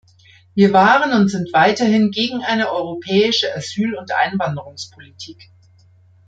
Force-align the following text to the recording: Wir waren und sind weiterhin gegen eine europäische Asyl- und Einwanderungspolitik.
Wir 0.55 0.73
waren 0.73 1.13
und 1.13 1.27
sind 1.27 1.53
weiterhin 1.53 2.09
gegen 2.09 2.41
eine 2.43 2.71
europäische 2.71 3.53
Asyl- 3.55 3.93
und 3.95 4.11
Einwanderungspolitik. 4.11 5.51